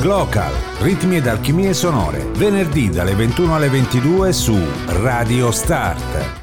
Glocal, 0.00 0.52
ritmi 0.80 1.16
ed 1.16 1.26
alchimie 1.26 1.74
sonore, 1.74 2.28
venerdì 2.36 2.88
dalle 2.88 3.14
21 3.14 3.54
alle 3.54 3.68
22 3.68 4.32
su 4.32 4.56
Radio 4.86 5.50
Start. 5.50 6.40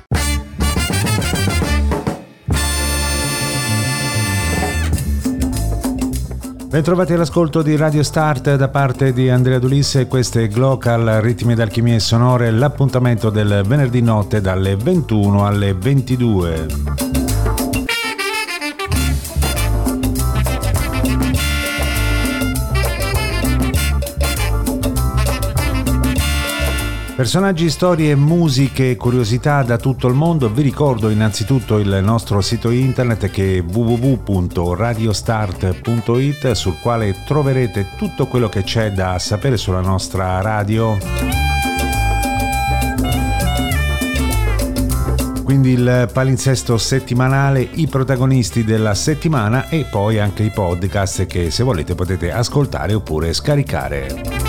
Bentrovati 6.69 7.13
all'ascolto 7.13 7.61
di 7.61 7.75
Radio 7.75 8.03
Start 8.03 8.55
da 8.55 8.67
parte 8.67 9.11
di 9.11 9.29
Andrea 9.29 9.57
Dulisse, 9.57 10.07
questo 10.07 10.39
è 10.39 10.47
Glocal 10.47 11.19
Ritmi 11.19 11.53
ed 11.53 11.59
Alchimie 11.59 11.99
Sonore, 11.99 12.51
l'appuntamento 12.51 13.29
del 13.29 13.63
venerdì 13.65 14.01
notte 14.01 14.39
dalle 14.39 14.75
21 14.75 15.45
alle 15.45 15.73
22. 15.73 17.18
Personaggi, 27.19 27.69
storie, 27.69 28.15
musiche, 28.15 28.95
curiosità 28.95 29.61
da 29.63 29.75
tutto 29.75 30.07
il 30.07 30.13
mondo. 30.13 30.49
Vi 30.49 30.61
ricordo 30.61 31.09
innanzitutto 31.09 31.77
il 31.77 31.99
nostro 32.01 32.39
sito 32.39 32.69
internet 32.69 33.29
che 33.29 33.57
è 33.57 33.61
www.radiostart.it 33.61 36.51
sul 36.53 36.77
quale 36.81 37.13
troverete 37.25 37.87
tutto 37.97 38.25
quello 38.27 38.47
che 38.47 38.63
c'è 38.63 38.93
da 38.93 39.19
sapere 39.19 39.57
sulla 39.57 39.81
nostra 39.81 40.39
radio. 40.39 40.97
Quindi 45.43 45.71
il 45.71 46.09
palinsesto 46.13 46.77
settimanale, 46.77 47.67
i 47.69 47.87
protagonisti 47.87 48.63
della 48.63 48.93
settimana 48.93 49.67
e 49.67 49.83
poi 49.83 50.19
anche 50.19 50.43
i 50.43 50.51
podcast 50.51 51.25
che 51.25 51.51
se 51.51 51.63
volete 51.63 51.95
potete 51.95 52.31
ascoltare 52.31 52.93
oppure 52.93 53.33
scaricare. 53.33 54.48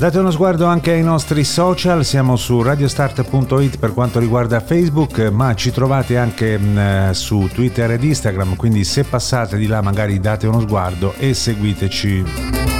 Date 0.00 0.18
uno 0.18 0.30
sguardo 0.30 0.64
anche 0.64 0.92
ai 0.92 1.02
nostri 1.02 1.44
social, 1.44 2.06
siamo 2.06 2.36
su 2.36 2.62
radiostart.it 2.62 3.76
per 3.76 3.92
quanto 3.92 4.18
riguarda 4.18 4.58
Facebook, 4.60 5.18
ma 5.30 5.54
ci 5.54 5.72
trovate 5.72 6.16
anche 6.16 6.58
mm, 6.58 7.10
su 7.10 7.50
Twitter 7.52 7.90
ed 7.90 8.02
Instagram, 8.02 8.56
quindi 8.56 8.82
se 8.84 9.04
passate 9.04 9.58
di 9.58 9.66
là 9.66 9.82
magari 9.82 10.18
date 10.18 10.46
uno 10.46 10.60
sguardo 10.60 11.12
e 11.18 11.34
seguiteci. 11.34 12.79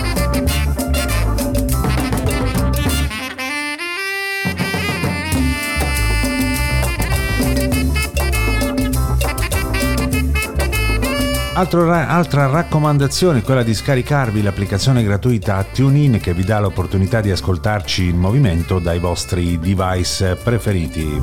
Altro, 11.60 11.92
altra 11.92 12.46
raccomandazione 12.46 13.40
è 13.40 13.42
quella 13.42 13.62
di 13.62 13.74
scaricarvi 13.74 14.40
l'applicazione 14.40 15.02
gratuita 15.02 15.62
TuneIn 15.62 16.18
che 16.18 16.32
vi 16.32 16.42
dà 16.42 16.58
l'opportunità 16.58 17.20
di 17.20 17.30
ascoltarci 17.30 18.06
in 18.06 18.16
movimento 18.16 18.78
dai 18.78 18.98
vostri 18.98 19.58
device 19.58 20.36
preferiti. 20.36 21.20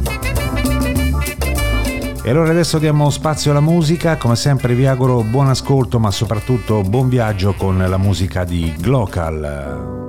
E 2.21 2.29
allora 2.29 2.51
adesso 2.51 2.77
diamo 2.77 3.09
spazio 3.09 3.49
alla 3.49 3.61
musica, 3.61 4.17
come 4.17 4.35
sempre 4.35 4.75
vi 4.75 4.85
auguro 4.85 5.23
buon 5.23 5.47
ascolto 5.47 5.97
ma 5.97 6.11
soprattutto 6.11 6.83
buon 6.83 7.09
viaggio 7.09 7.55
con 7.55 7.75
la 7.75 7.97
musica 7.97 8.43
di 8.43 8.71
Glocal. 8.77 10.06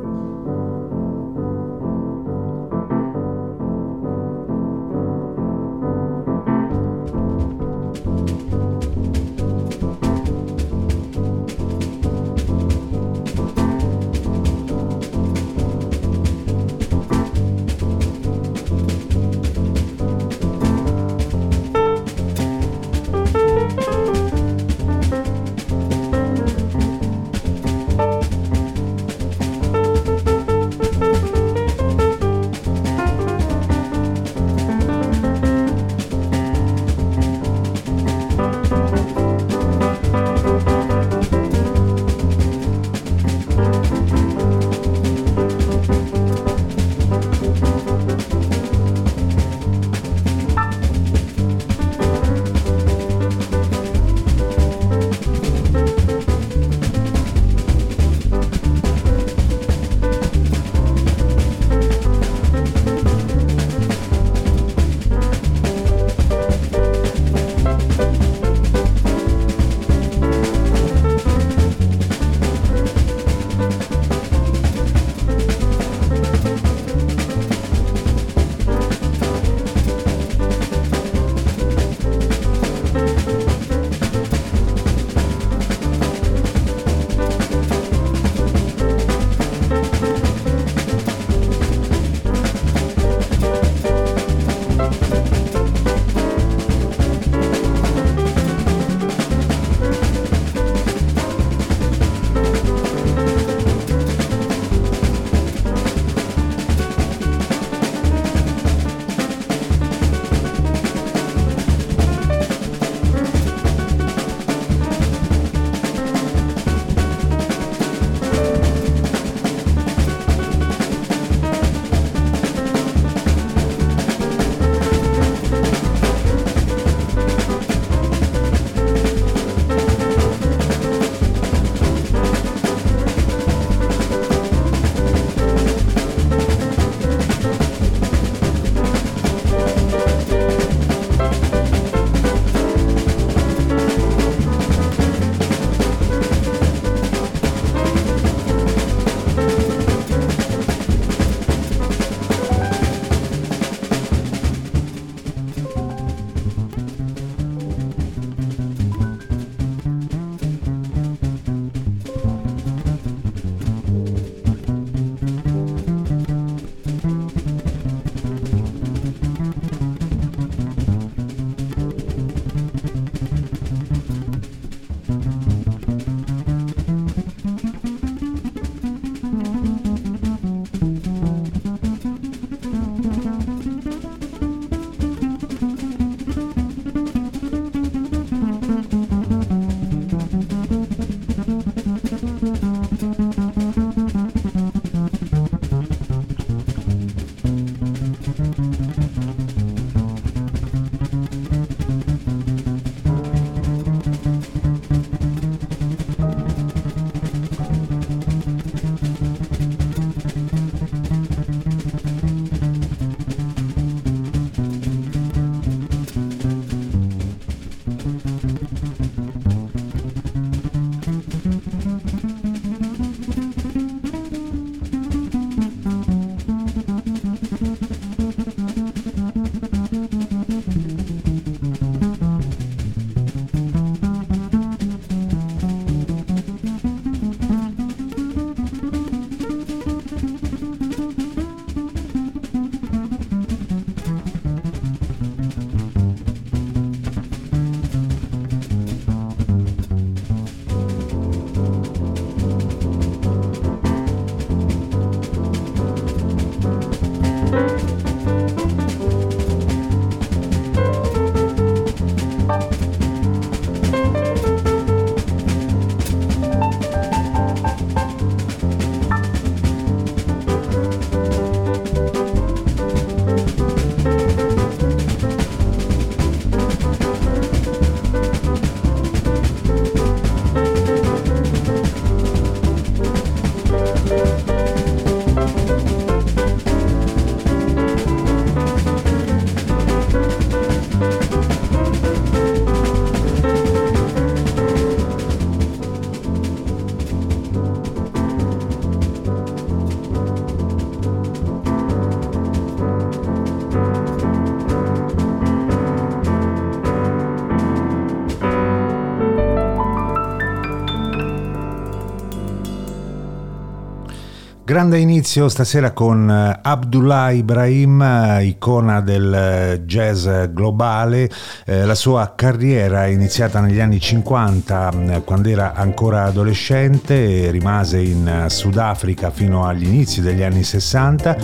Grande 314.79 315.01
inizio 315.01 315.49
stasera 315.49 315.91
con 315.91 316.31
eh, 316.31 316.61
Abdullah 316.63 317.33
Ibrahim, 317.33 318.01
eh, 318.01 318.45
icona 318.45 319.01
del 319.01 319.35
eh, 319.35 319.83
jazz 319.85 320.29
globale. 320.53 321.29
la 321.65 321.97
sua 321.97 322.35
carriera 322.37 323.05
è 323.05 323.09
iniziata 323.09 323.59
negli 323.59 323.81
anni 323.81 323.99
50, 323.99 325.23
quando 325.25 325.49
era 325.49 325.75
ancora 325.75 326.27
adolescente, 326.27 327.51
rimase 327.51 328.01
in 328.01 328.45
Sudafrica 328.47 329.33
fino 329.33 329.67
agli 329.67 329.83
inizi 329.83 330.21
degli 330.21 330.43
anni 330.43 330.63
60. 330.63 331.37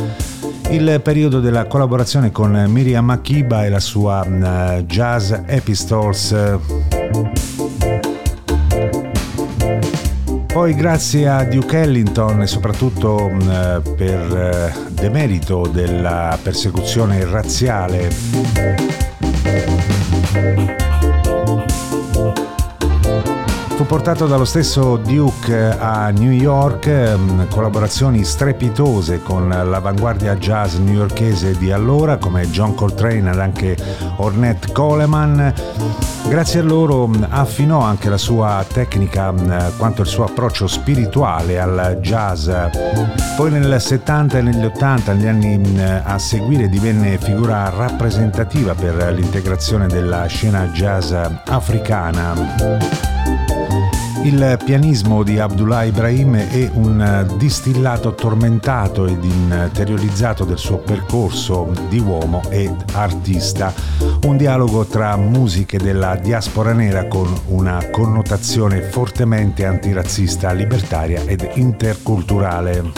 Il 0.70 1.00
periodo 1.02 1.40
della 1.40 1.66
collaborazione 1.66 2.30
con 2.30 2.52
Miriam 2.68 3.04
Makiba 3.04 3.64
e 3.64 3.68
la 3.68 3.80
sua 3.80 4.24
Jazz 4.86 5.32
Epistols 5.46 6.32
poi 10.54 10.72
grazie 10.72 11.28
a 11.28 11.42
Duke 11.42 11.80
Ellington 11.80 12.42
e 12.42 12.46
soprattutto 12.46 13.28
mh, 13.28 13.94
per 13.96 14.36
eh, 14.36 14.92
demerito 14.92 15.66
della 15.66 16.38
persecuzione 16.40 17.24
razziale 17.24 18.08
Fu 23.84 23.90
portato 23.90 24.26
dallo 24.26 24.46
stesso 24.46 24.96
Duke 24.96 25.76
a 25.78 26.08
New 26.08 26.30
York, 26.30 26.88
mm, 26.88 27.42
collaborazioni 27.50 28.24
strepitose 28.24 29.20
con 29.20 29.46
l'avanguardia 29.46 30.36
jazz 30.36 30.76
newyorkese 30.76 31.58
di 31.58 31.70
allora 31.70 32.16
come 32.16 32.48
John 32.48 32.74
Coltrane 32.74 33.30
ed 33.30 33.38
anche 33.38 33.76
Ornette 34.16 34.72
Coleman. 34.72 35.52
Grazie 36.26 36.60
a 36.60 36.62
loro 36.62 37.06
mm, 37.06 37.24
affinò 37.28 37.80
anche 37.80 38.08
la 38.08 38.16
sua 38.16 38.64
tecnica 38.66 39.30
mm, 39.30 39.76
quanto 39.76 40.00
il 40.00 40.08
suo 40.08 40.24
approccio 40.24 40.66
spirituale 40.66 41.60
al 41.60 41.98
jazz. 42.00 42.50
Poi 43.36 43.50
nel 43.50 43.78
70 43.78 44.38
e 44.38 44.42
negli 44.42 44.64
80, 44.64 45.12
negli 45.12 45.26
anni 45.26 45.82
a 46.02 46.18
seguire, 46.18 46.70
divenne 46.70 47.18
figura 47.18 47.68
rappresentativa 47.68 48.74
per 48.74 49.12
l'integrazione 49.12 49.88
della 49.88 50.24
scena 50.24 50.68
jazz 50.68 51.12
africana. 51.12 53.23
Il 54.24 54.58
pianismo 54.64 55.22
di 55.22 55.38
Abdullah 55.38 55.82
Ibrahim 55.82 56.34
è 56.36 56.70
un 56.72 57.30
distillato 57.36 58.14
tormentato 58.14 59.04
ed 59.04 59.22
interiorizzato 59.22 60.44
del 60.46 60.56
suo 60.56 60.78
percorso 60.78 61.70
di 61.90 61.98
uomo 61.98 62.40
ed 62.48 62.74
artista, 62.94 63.70
un 64.22 64.38
dialogo 64.38 64.86
tra 64.86 65.14
musiche 65.18 65.76
della 65.76 66.16
diaspora 66.16 66.72
nera 66.72 67.06
con 67.06 67.30
una 67.48 67.90
connotazione 67.90 68.80
fortemente 68.80 69.66
antirazzista, 69.66 70.52
libertaria 70.52 71.20
ed 71.26 71.46
interculturale. 71.56 72.92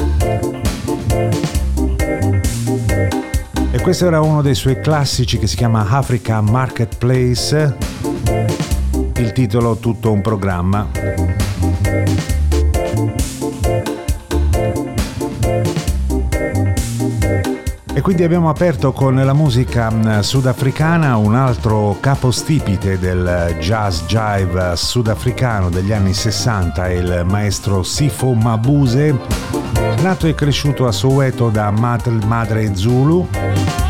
E 3.73 3.81
questo 3.83 4.07
era 4.07 4.21
uno 4.21 4.43
dei 4.43 4.55
suoi 4.55 4.81
classici 4.81 5.39
che 5.39 5.49
si 5.49 5.57
chiama 5.57 5.89
Africa 5.91 6.41
Marketplace 6.41 7.77
il 9.19 9.33
titolo 9.33 9.77
Tutto 9.77 10.13
un 10.13 10.21
programma. 10.21 10.89
E 17.95 18.01
quindi 18.03 18.25
abbiamo 18.25 18.51
aperto 18.51 18.93
con 18.93 19.15
la 19.15 19.33
musica 19.33 19.91
mm, 19.91 20.21
sudafricana 20.21 21.17
un 21.17 21.35
altro 21.35 21.97
capostipite 21.99 22.99
del 22.99 23.57
jazz 23.59 24.03
jive 24.03 24.77
sudafricano 24.77 25.71
degli 25.71 25.93
anni 25.93 26.13
60, 26.13 26.91
il 26.91 27.23
maestro 27.27 27.83
Sifo 27.83 28.35
Mabuse, 28.35 29.19
nato 30.03 30.27
e 30.27 30.35
cresciuto 30.35 30.87
a 30.87 30.93
Soweto 30.93 31.49
da 31.49 31.71
madre 31.71 32.75
Zulu 32.75 33.86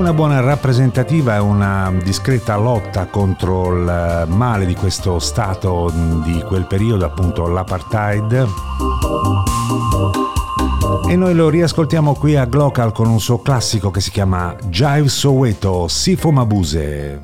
una 0.00 0.14
buona 0.14 0.40
rappresentativa 0.40 1.36
e 1.36 1.40
una 1.40 1.92
discreta 2.02 2.56
lotta 2.56 3.04
contro 3.04 3.76
il 3.76 4.24
male 4.28 4.64
di 4.64 4.74
questo 4.74 5.18
stato 5.18 5.92
di 6.24 6.42
quel 6.42 6.64
periodo, 6.64 7.04
appunto 7.04 7.46
l'apartheid. 7.46 8.48
E 11.06 11.16
noi 11.16 11.34
lo 11.34 11.50
riascoltiamo 11.50 12.14
qui 12.14 12.34
a 12.34 12.46
Glocal 12.46 12.92
con 12.92 13.08
un 13.08 13.20
suo 13.20 13.42
classico 13.42 13.90
che 13.90 14.00
si 14.00 14.10
chiama 14.10 14.56
Jive 14.68 15.08
Soweto, 15.08 15.86
Sifo 15.86 16.30
Mabuse. 16.30 17.20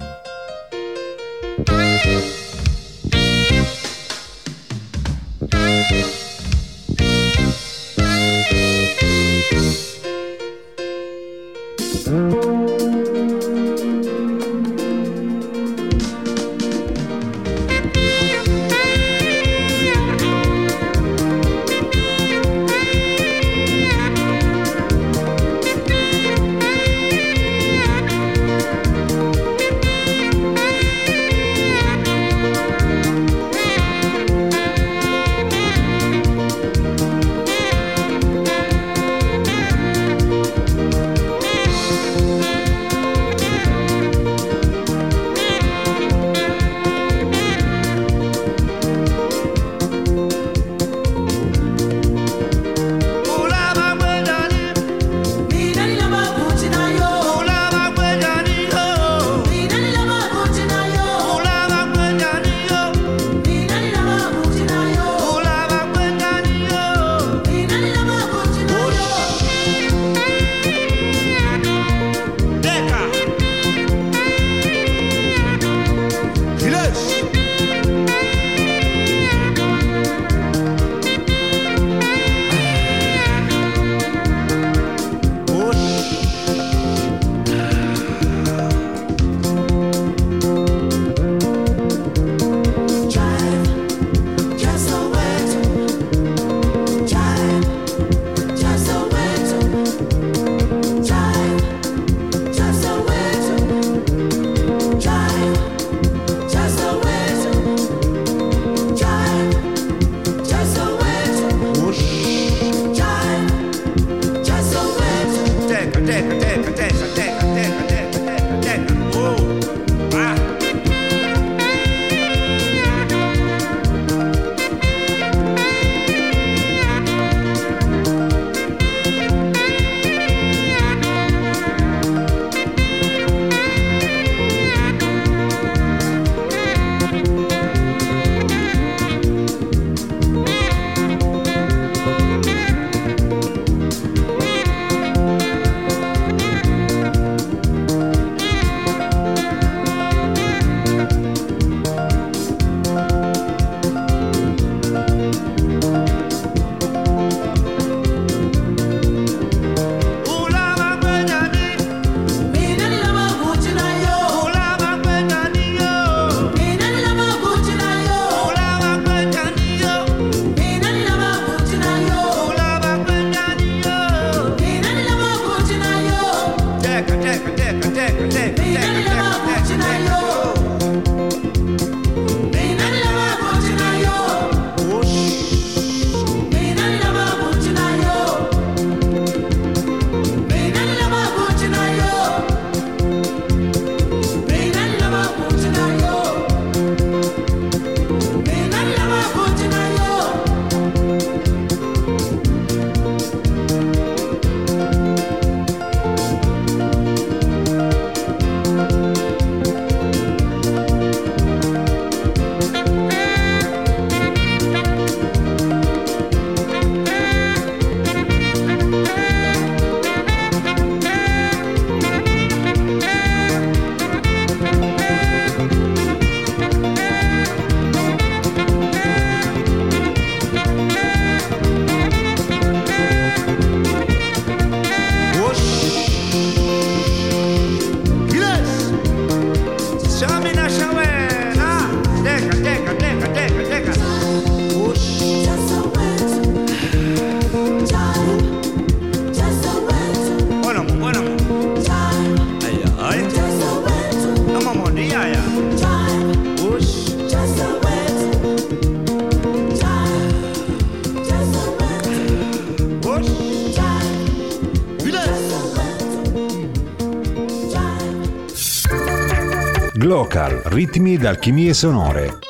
Ritmi 270.77 271.15
ed 271.15 271.25
alchimie 271.25 271.73
sonore. 271.73 272.46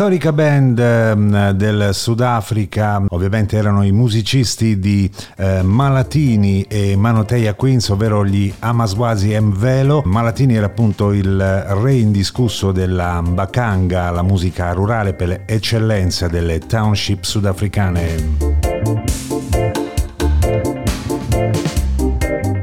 Storica 0.00 0.32
band 0.32 0.78
eh, 0.78 1.52
del 1.54 1.90
Sudafrica, 1.92 3.04
ovviamente 3.08 3.58
erano 3.58 3.84
i 3.84 3.92
musicisti 3.92 4.78
di 4.78 5.10
eh, 5.36 5.60
Malatini 5.60 6.62
e 6.62 6.96
Manoteia 6.96 7.52
Queens, 7.52 7.90
ovvero 7.90 8.24
gli 8.24 8.50
Amaswasi 8.60 9.38
Mvelo. 9.38 10.00
Malatini 10.06 10.54
era 10.54 10.64
appunto 10.64 11.12
il 11.12 11.38
re 11.38 11.92
indiscusso 11.92 12.72
della 12.72 13.20
Bakanga, 13.22 14.10
la 14.10 14.22
musica 14.22 14.72
rurale 14.72 15.12
per 15.12 15.28
le 15.28 15.42
eccellenze 15.44 16.30
delle 16.30 16.60
township 16.60 17.24
sudafricane. 17.24 18.49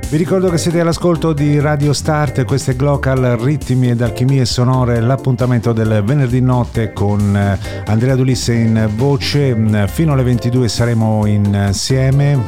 Vi 0.10 0.16
ricordo 0.16 0.50
che 0.50 0.58
siete 0.58 0.80
all'ascolto 0.80 1.34
di 1.34 1.60
Radio 1.60 1.92
Start, 1.92 2.46
questo 2.46 2.72
è 2.72 2.78
Glocal 2.78 3.38
Ritmi 3.42 3.90
ed 3.90 4.02
Alchimie 4.02 4.46
Sonore, 4.46 5.02
l'appuntamento 5.02 5.74
del 5.74 6.02
venerdì 6.02 6.40
notte 6.40 6.94
con 6.94 7.36
eh, 7.36 7.60
Andrea 7.88 8.16
Dulisse 8.16 8.54
in 8.54 8.90
voce, 8.96 9.54
mm, 9.54 9.84
fino 9.88 10.14
alle 10.14 10.24
22 10.24 10.70
saremo 10.70 11.26
insieme. 11.26 12.40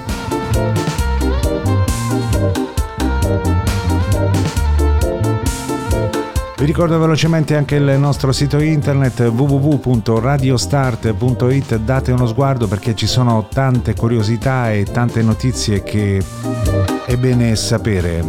Vi 6.57 6.65
ricordo 6.65 6.97
velocemente 6.97 7.57
anche 7.57 7.75
il 7.75 7.99
nostro 7.99 8.31
sito 8.31 8.59
internet 8.59 9.19
www.radiostart.it, 9.19 11.75
date 11.75 12.13
uno 12.13 12.25
sguardo 12.25 12.67
perché 12.67 12.95
ci 12.95 13.07
sono 13.07 13.49
tante 13.51 13.95
curiosità 13.95 14.71
e 14.71 14.85
tante 14.85 15.21
notizie 15.21 15.83
che 15.83 16.23
è 17.09 17.17
bene 17.17 17.55
sapere. 17.55 18.23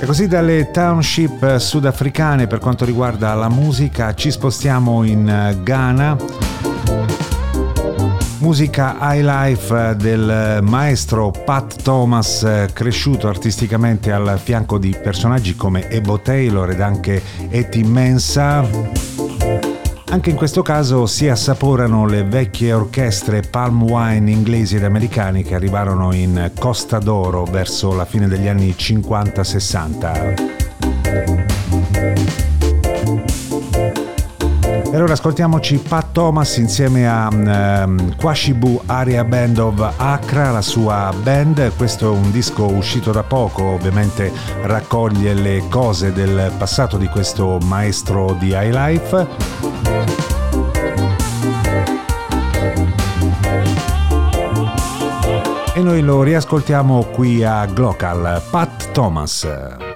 E 0.00 0.06
così 0.06 0.26
dalle 0.26 0.70
township 0.70 1.58
sudafricane 1.58 2.46
per 2.46 2.60
quanto 2.60 2.86
riguarda 2.86 3.34
la 3.34 3.50
musica 3.50 4.14
ci 4.14 4.30
spostiamo 4.30 5.04
in 5.04 5.58
Ghana 5.62 6.49
Musica 8.40 8.96
high 9.00 9.22
life 9.22 9.96
del 9.96 10.60
maestro 10.62 11.30
Pat 11.30 11.82
Thomas, 11.82 12.68
cresciuto 12.72 13.28
artisticamente 13.28 14.12
al 14.12 14.40
fianco 14.42 14.78
di 14.78 14.96
personaggi 15.00 15.54
come 15.54 15.90
Ebo 15.90 16.20
Taylor 16.20 16.70
ed 16.70 16.80
anche 16.80 17.22
Etty 17.50 17.82
Mensa. 17.82 18.66
Anche 20.08 20.30
in 20.30 20.36
questo 20.36 20.62
caso 20.62 21.04
si 21.06 21.28
assaporano 21.28 22.06
le 22.06 22.24
vecchie 22.24 22.72
orchestre 22.72 23.42
palm 23.42 23.82
wine 23.82 24.30
inglesi 24.30 24.76
ed 24.76 24.84
americani 24.84 25.42
che 25.42 25.54
arrivarono 25.54 26.14
in 26.14 26.50
Costa 26.58 26.98
d'Oro 26.98 27.44
verso 27.44 27.92
la 27.94 28.06
fine 28.06 28.26
degli 28.26 28.48
anni 28.48 28.70
50-60. 28.70 30.59
Allora 35.00 35.14
ascoltiamoci 35.14 35.78
Pat 35.78 36.12
Thomas 36.12 36.58
insieme 36.58 37.08
a 37.08 37.28
um, 37.30 38.14
Kwashibu 38.16 38.82
Area 38.84 39.24
Band 39.24 39.56
of 39.56 39.94
Accra, 39.96 40.50
la 40.50 40.60
sua 40.60 41.10
band. 41.22 41.74
Questo 41.74 42.12
è 42.12 42.14
un 42.14 42.30
disco 42.30 42.66
uscito 42.66 43.10
da 43.10 43.22
poco, 43.22 43.62
ovviamente 43.62 44.30
raccoglie 44.60 45.32
le 45.32 45.64
cose 45.70 46.12
del 46.12 46.52
passato 46.58 46.98
di 46.98 47.06
questo 47.06 47.56
maestro 47.62 48.36
di 48.38 48.48
high 48.48 48.74
life. 48.74 49.26
E 55.72 55.80
noi 55.80 56.02
lo 56.02 56.22
riascoltiamo 56.22 57.04
qui 57.04 57.42
a 57.42 57.64
Glocal, 57.64 58.42
Pat 58.50 58.90
Thomas. 58.90 59.89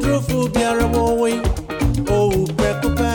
trufu 0.00 0.48
biara 0.48 0.86
wo 0.94 1.04
we 1.20 1.32
o 2.16 2.46
pe 2.56 2.68
ko 2.80 2.88
pe 2.98 3.07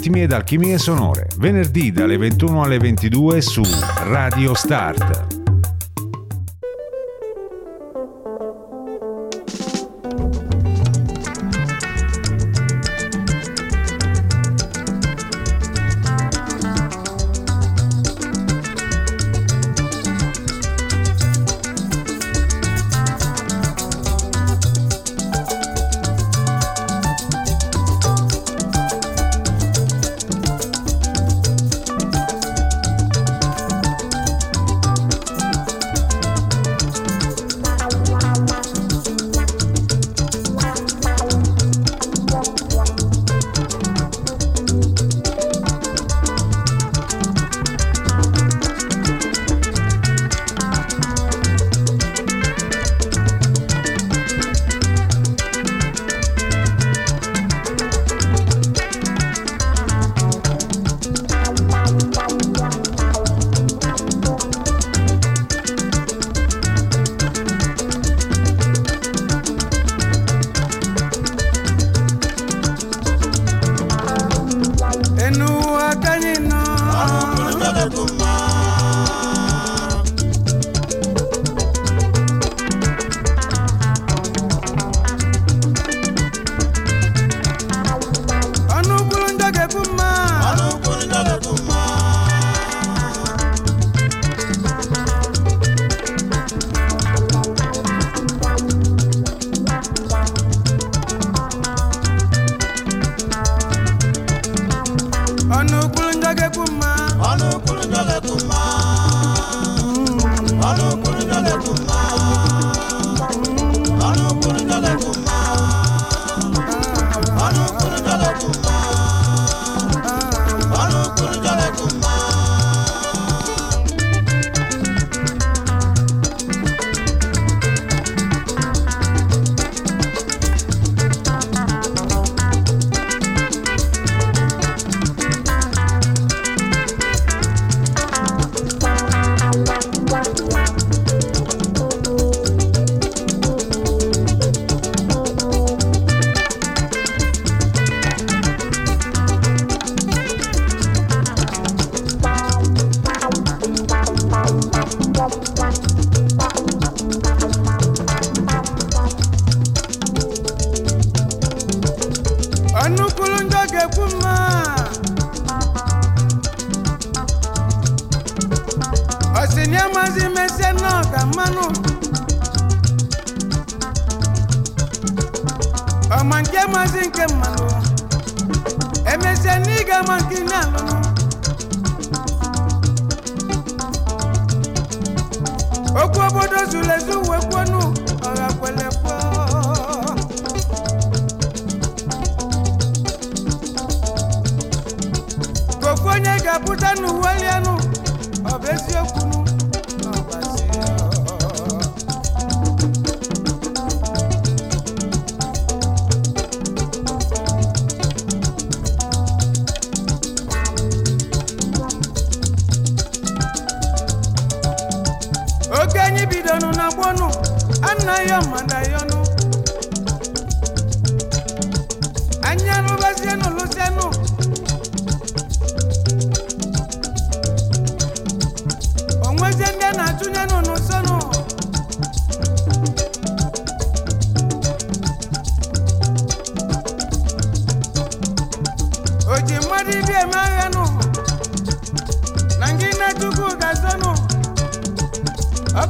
ritmi 0.00 0.22
ed 0.22 0.32
alchimie 0.32 0.78
sonore, 0.78 1.26
venerdì 1.36 1.92
dalle 1.92 2.16
21 2.16 2.62
alle 2.62 2.78
22 2.78 3.42
su 3.42 3.62
Radio 4.04 4.54
Start. 4.54 5.29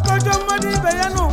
kodo 0.07 0.33
modi 0.47 0.77
beyanu 0.85 1.30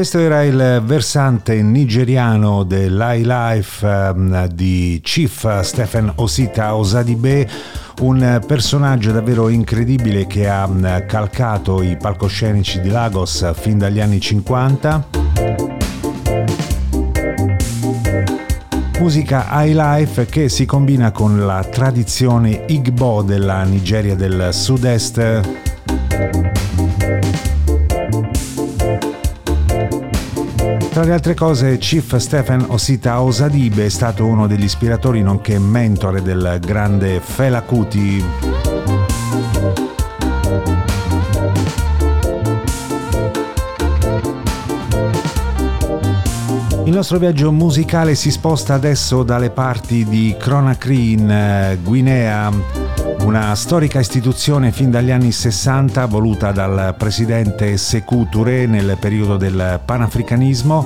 questo 0.00 0.18
era 0.18 0.42
il 0.44 0.80
versante 0.82 1.60
nigeriano 1.60 2.62
dell'High 2.62 3.82
ehm, 3.82 4.46
di 4.46 4.98
Chief 5.04 5.60
Stephen 5.60 6.10
Osita 6.14 6.74
Osadibe, 6.74 7.46
un 8.00 8.42
personaggio 8.46 9.12
davvero 9.12 9.50
incredibile 9.50 10.26
che 10.26 10.48
ha 10.48 10.66
mm, 10.66 11.06
calcato 11.06 11.82
i 11.82 11.98
palcoscenici 11.98 12.80
di 12.80 12.88
Lagos 12.88 13.52
fin 13.52 13.76
dagli 13.76 14.00
anni 14.00 14.20
50. 14.20 15.08
Musica 19.00 19.48
high 19.50 19.74
life 19.74 20.24
che 20.24 20.48
si 20.48 20.64
combina 20.64 21.10
con 21.12 21.44
la 21.44 21.62
tradizione 21.62 22.64
Igbo 22.68 23.20
della 23.20 23.64
Nigeria 23.64 24.14
del 24.14 24.48
sud-est 24.50 25.69
Tra 31.00 31.08
le 31.08 31.14
altre 31.14 31.32
cose, 31.32 31.78
Chief 31.78 32.14
Stephen 32.16 32.62
Osita 32.68 33.22
Osadibe 33.22 33.86
è 33.86 33.88
stato 33.88 34.26
uno 34.26 34.46
degli 34.46 34.64
ispiratori 34.64 35.22
nonché 35.22 35.58
mentore 35.58 36.20
del 36.20 36.58
grande 36.60 37.20
Fela 37.20 37.62
Kuti. 37.62 38.49
Il 46.90 46.96
nostro 46.96 47.18
viaggio 47.18 47.52
musicale 47.52 48.16
si 48.16 48.32
sposta 48.32 48.74
adesso 48.74 49.22
dalle 49.22 49.50
parti 49.50 50.04
di 50.04 50.34
Conakry 50.36 51.12
in 51.12 51.30
eh, 51.30 51.78
Guinea, 51.80 52.50
una 53.20 53.54
storica 53.54 54.00
istituzione 54.00 54.72
fin 54.72 54.90
dagli 54.90 55.12
anni 55.12 55.30
60 55.30 56.04
voluta 56.06 56.50
dal 56.50 56.96
presidente 56.98 57.76
Sekou 57.76 58.28
Touré 58.28 58.66
nel 58.66 58.96
periodo 58.98 59.36
del 59.36 59.80
panafricanismo. 59.84 60.84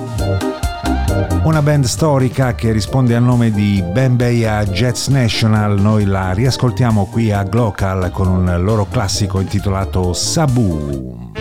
Una 1.41 1.63
band 1.63 1.85
storica 1.85 2.53
che 2.53 2.71
risponde 2.71 3.15
al 3.15 3.23
nome 3.23 3.49
di 3.49 3.83
Bembeya 3.83 4.63
Jets 4.63 5.07
National, 5.07 5.81
noi 5.81 6.05
la 6.05 6.33
riascoltiamo 6.33 7.07
qui 7.07 7.31
a 7.31 7.41
Glocal 7.41 8.11
con 8.11 8.27
un 8.27 8.61
loro 8.61 8.85
classico 8.85 9.39
intitolato 9.39 10.13
Sabu. 10.13 11.33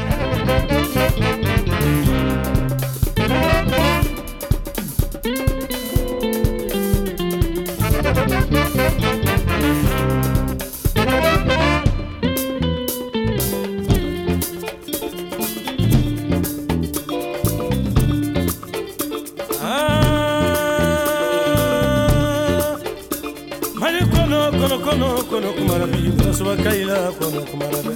marabe 25.75 25.99
ibrasuba 25.99 26.55
kaila 26.57 26.97
kono 27.19 27.41
ko 27.51 27.55
marabe 27.61 27.93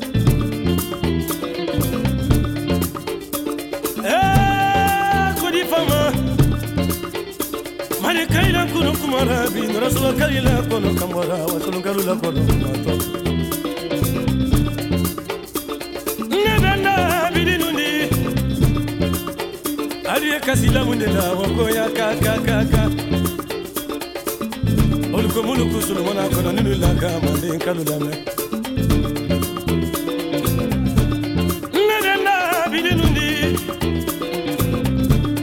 eh 4.03 5.29
kodi 5.41 5.63
fama 5.71 6.01
mane 8.03 8.27
kaila 8.35 8.63
kono 8.73 8.91
ko 8.99 9.07
marabe 9.15 9.59
ibrasuba 9.69 10.11
kaila 10.19 10.55
kono 10.69 10.91
kamara 10.99 11.39
watulun 11.51 11.83
kalula 11.87 12.15
kono 12.23 12.41
mato. 12.63 12.95
Kasila 20.49 20.81
mundela 20.85 21.25
wokoya 21.37 21.89
kakakaka 21.93 22.83
ko 25.39 25.45
minnu 25.47 25.65
k'u 25.71 25.81
solomana 25.87 26.23
kɔnɔ 26.35 26.51
n'olu 26.55 26.75
laka 26.83 27.09
manden 27.25 27.59
kalo 27.65 27.83
lamɛn 27.91 28.19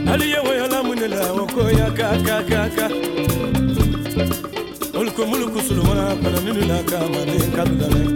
hali 0.07 0.25
ye 0.33 0.39
wɔyɔla 0.45 0.77
mun 0.87 0.97
de 1.01 1.07
la 1.13 1.19
o 1.31 1.45
ko 1.53 1.61
kaka 1.79 2.07
kaka 2.27 2.37
ka 2.51 2.61
ka. 2.75 2.87
Ka 4.91 4.97
olu 4.99 5.11
ko 5.15 5.21
minnu 5.29 5.47
k'u 5.53 5.61
solomana 5.67 6.03
kɔnɔ 6.21 6.39
n'olu 6.43 6.63
laka 6.71 6.97
manden 7.13 7.51
kalo 7.55 7.73
lamɛn. 7.81 8.15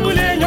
гуляй. 0.00 0.39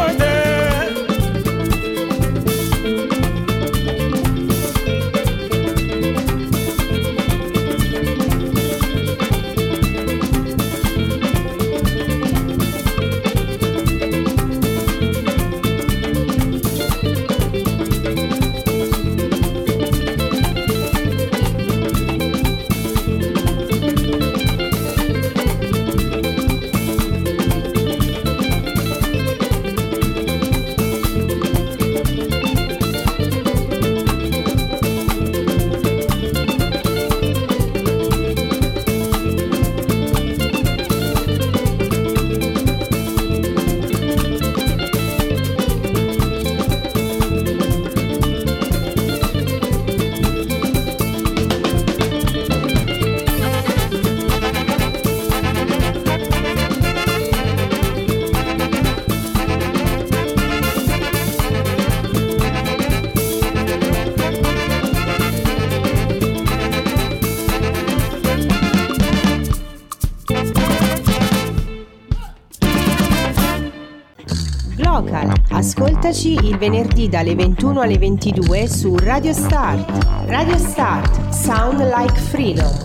Ascoltaci 76.14 76.48
il 76.48 76.58
venerdì 76.60 77.10
dalle 77.10 77.34
21 77.34 77.82
alle 77.82 77.98
22 77.98 78.68
su 78.68 78.96
Radio 78.98 79.34
Start. 79.34 80.28
Radio 80.28 80.58
Start, 80.60 81.30
Sound 81.30 81.80
Like 81.80 82.20
Freedom. 82.20 82.83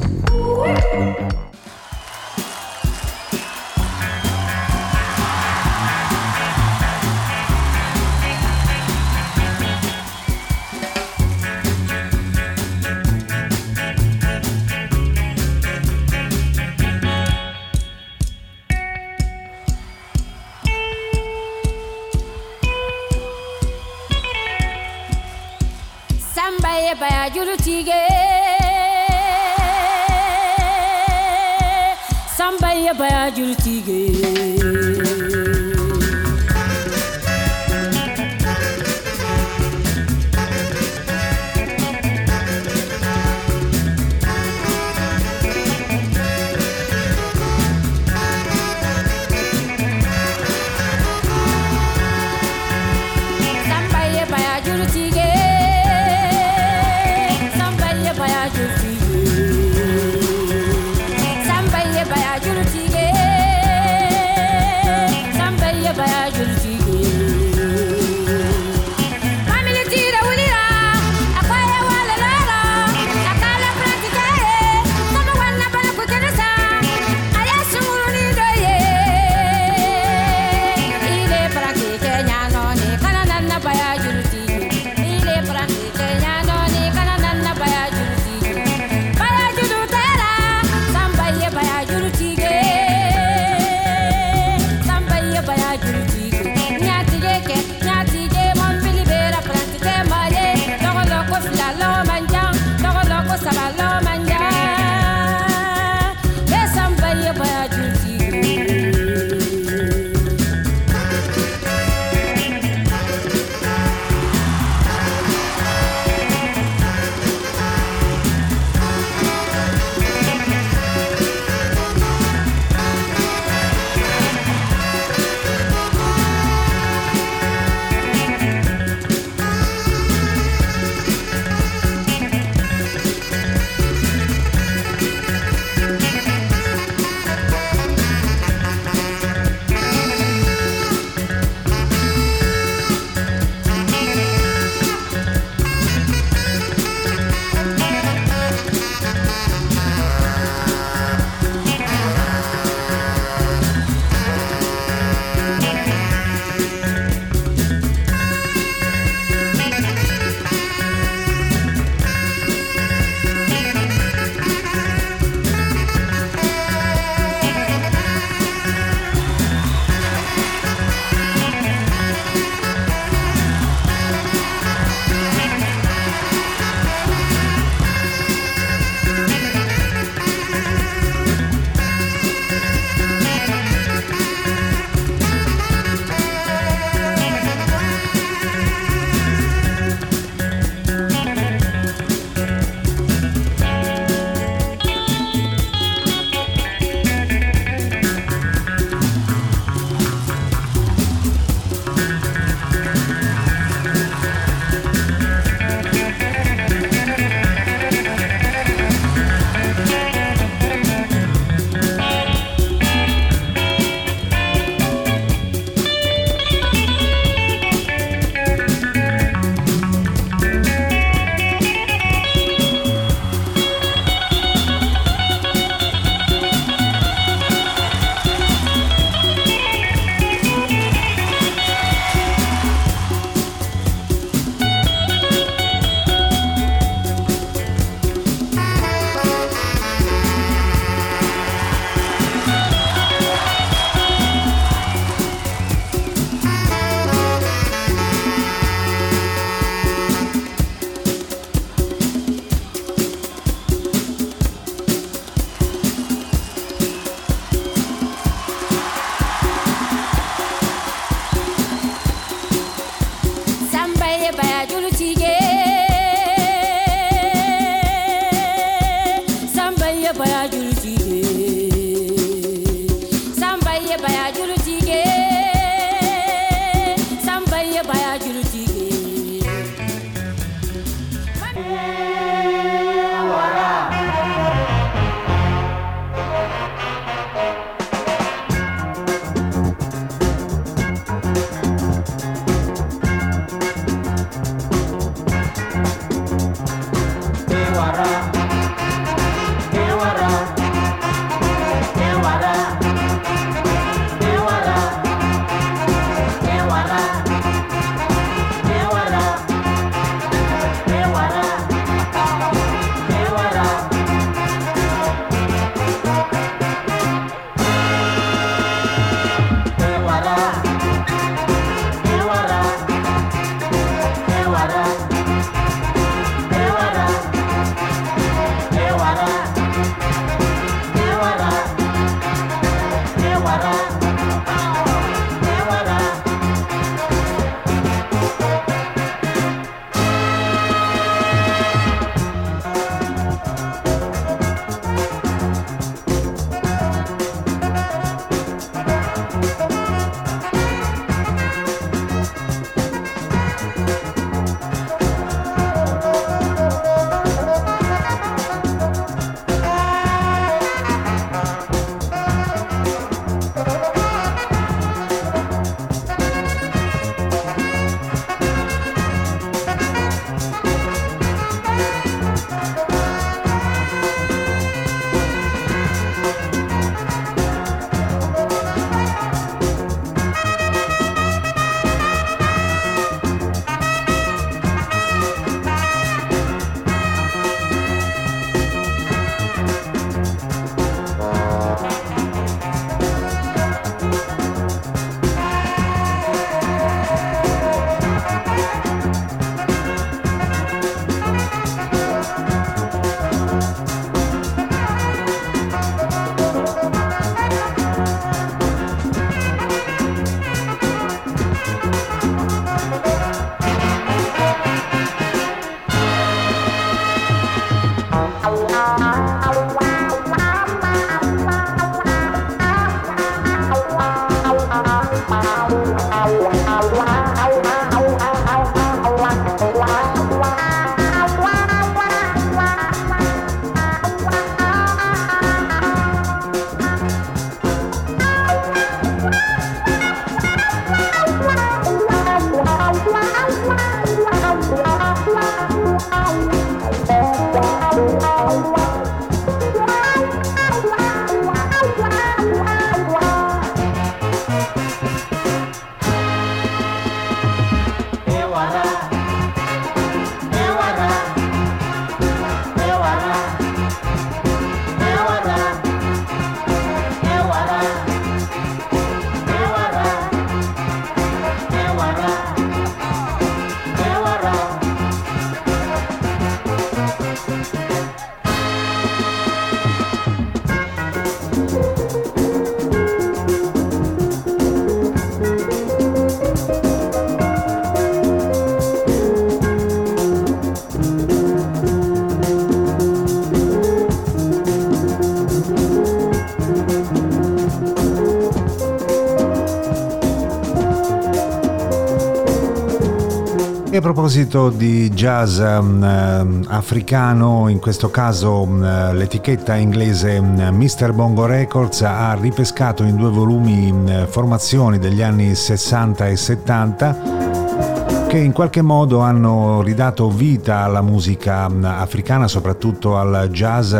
E 503.99 504.01
a 504.01 504.05
proposito 504.05 504.69
di 504.71 505.11
jazz 505.11 505.59
um, 505.59 506.05
eh, 506.05 506.61
africano, 506.69 507.67
in 507.67 507.81
questo 507.81 508.11
caso 508.11 508.63
um, 508.63 508.81
l'etichetta 509.13 509.75
inglese 509.75 510.39
um, 510.39 510.69
Mr. 510.71 511.13
Bongo 511.13 511.47
Records 511.47 512.03
ha 512.03 512.33
ripescato 512.41 513.03
in 513.03 513.17
due 513.17 513.31
volumi 513.31 513.91
um, 513.91 514.29
formazioni 514.29 515.01
degli 515.01 515.21
anni 515.21 515.53
60 515.53 516.29
e 516.29 516.37
70 516.37 518.27
che 518.29 518.39
in 518.39 518.53
qualche 518.53 518.83
modo 518.83 519.19
hanno 519.19 519.83
ridato 519.83 520.31
vita 520.31 520.83
alla 520.83 521.03
musica 521.03 521.67
um, 521.67 521.83
africana, 521.83 522.47
soprattutto 522.47 523.17
al 523.17 523.49
jazz. 523.51 523.97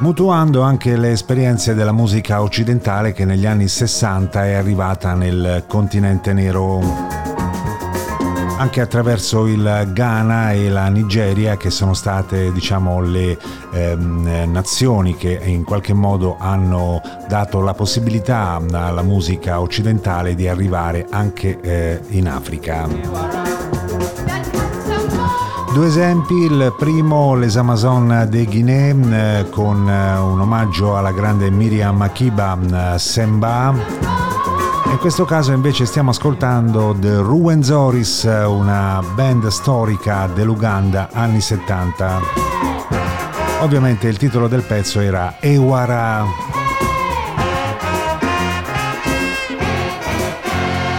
Mutuando 0.00 0.62
anche 0.62 0.96
le 0.96 1.12
esperienze 1.12 1.74
della 1.74 1.92
musica 1.92 2.42
occidentale 2.42 3.12
che 3.12 3.24
negli 3.24 3.46
anni 3.46 3.68
60 3.68 4.46
è 4.46 4.52
arrivata 4.54 5.14
nel 5.14 5.64
continente 5.66 6.32
nero 6.32 6.80
anche 8.56 8.82
attraverso 8.82 9.46
il 9.46 9.90
Ghana 9.92 10.52
e 10.52 10.68
la 10.68 10.88
Nigeria 10.88 11.56
che 11.56 11.70
sono 11.70 11.94
state 11.94 12.52
diciamo 12.52 13.00
le 13.00 13.38
ehm, 13.72 14.50
nazioni 14.50 15.16
che 15.16 15.40
in 15.42 15.64
qualche 15.64 15.94
modo 15.94 16.36
hanno 16.38 17.00
dato 17.26 17.60
la 17.60 17.72
possibilità 17.72 18.60
alla 18.70 19.02
musica 19.02 19.60
occidentale 19.60 20.34
di 20.34 20.46
arrivare 20.46 21.06
anche 21.08 21.58
eh, 21.60 22.00
in 22.08 22.28
Africa. 22.28 23.39
Due 25.72 25.86
esempi, 25.86 26.34
il 26.34 26.74
primo 26.76 27.36
Les 27.36 27.56
Amazon 27.56 28.26
de 28.28 28.44
Guinée 28.44 28.90
eh, 28.90 29.48
con 29.50 29.88
eh, 29.88 30.18
un 30.18 30.40
omaggio 30.40 30.96
alla 30.96 31.12
grande 31.12 31.48
Miriam 31.48 31.96
Makiba 31.96 32.58
eh, 32.94 32.98
Semba 32.98 33.72
In 34.90 34.98
questo 34.98 35.24
caso 35.24 35.52
invece 35.52 35.86
stiamo 35.86 36.10
ascoltando 36.10 36.96
The 36.98 37.18
Ruwenzoris, 37.18 38.24
una 38.24 39.00
band 39.14 39.46
storica 39.46 40.26
dell'Uganda 40.26 41.08
anni 41.12 41.40
70. 41.40 42.20
Ovviamente 43.60 44.08
il 44.08 44.16
titolo 44.16 44.48
del 44.48 44.62
pezzo 44.62 44.98
era 44.98 45.36
Ewara. 45.38 46.59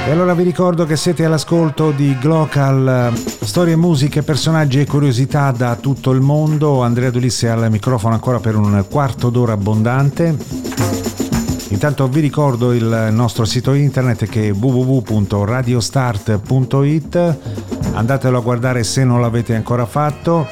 E 0.04 0.10
allora 0.10 0.34
vi 0.34 0.41
ricordo 0.43 0.86
che 0.86 0.97
siete 0.97 1.26
all'ascolto 1.26 1.91
di 1.91 2.18
Glocal, 2.20 3.14
storie, 3.16 3.76
musiche, 3.76 4.24
personaggi 4.24 4.80
e 4.80 4.86
curiosità 4.86 5.52
da 5.52 5.76
tutto 5.76 6.10
il 6.12 6.22
mondo. 6.22 6.82
Andrea 6.82 7.12
Dulisse 7.12 7.49
al 7.49 7.70
microfono 7.70 8.16
ancora 8.16 8.39
per 8.39 8.56
un 8.56 8.84
quarto 8.89 9.30
d'ora 9.30 9.54
abbondante. 9.54 10.36
Intanto 11.70 12.10
vi 12.10 12.20
ricordo 12.20 12.74
il 12.74 13.10
nostro 13.12 13.45
sito 13.45 13.74
internet 13.74 14.28
che 14.28 14.47
è 14.49 14.52
www.radiostart.it. 14.52 17.38
Andatelo 17.93 18.39
a 18.39 18.41
guardare 18.41 18.84
se 18.84 19.04
non 19.04 19.22
l'avete 19.22 19.54
ancora 19.56 19.86
fatto. 19.86 20.47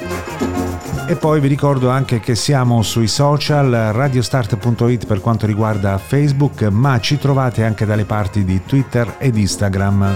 E 1.10 1.16
poi 1.16 1.40
vi 1.40 1.48
ricordo 1.48 1.90
anche 1.90 2.20
che 2.20 2.36
siamo 2.36 2.84
sui 2.84 3.08
social, 3.08 3.72
radiostart.it 3.72 5.08
per 5.08 5.22
quanto 5.22 5.48
riguarda 5.48 5.98
Facebook, 5.98 6.62
ma 6.70 7.00
ci 7.00 7.18
trovate 7.18 7.64
anche 7.64 7.88
dalle 7.88 8.06
parti 8.06 8.46
di 8.46 8.64
Twitter 8.64 9.16
ed 9.18 9.36
Instagram. 9.36 10.14